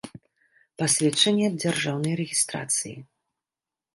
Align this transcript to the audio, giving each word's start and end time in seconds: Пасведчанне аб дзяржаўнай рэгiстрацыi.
Пасведчанне 0.81 1.45
аб 1.49 1.55
дзяржаўнай 1.63 2.17
рэгiстрацыi. 2.21 2.95